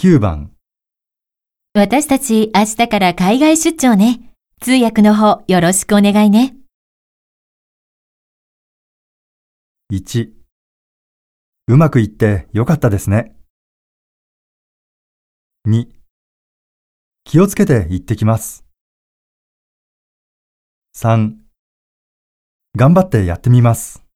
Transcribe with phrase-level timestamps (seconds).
[0.00, 0.52] 9番、
[1.74, 4.32] 私たち明日から海外出張ね。
[4.60, 6.54] 通訳の方よろしくお願いね。
[9.92, 10.30] 1。
[11.66, 13.34] うまくいってよかったですね。
[15.66, 15.88] 2。
[17.24, 18.64] 気をつけて行ってきます。
[20.94, 21.32] 3。
[22.76, 24.07] 頑張ってやってみます。